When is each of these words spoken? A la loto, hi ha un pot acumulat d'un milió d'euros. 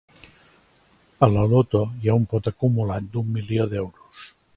A 1.27 1.29
la 1.33 1.43
loto, 1.51 1.81
hi 1.99 2.11
ha 2.11 2.15
un 2.21 2.25
pot 2.31 2.49
acumulat 2.53 3.11
d'un 3.13 3.29
milió 3.37 3.69
d'euros. 3.75 4.25